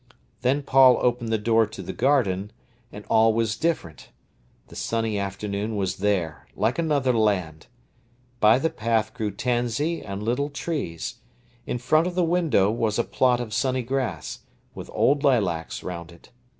[0.41, 2.51] Then Paul opened the door to the garden,
[2.91, 4.09] and all was different.
[4.69, 7.67] The sunny afternoon was there, like another land.
[8.39, 11.17] By the path grew tansy and little trees.
[11.67, 14.39] In front of the window was a plot of sunny grass,
[14.73, 16.31] with old lilacs round it.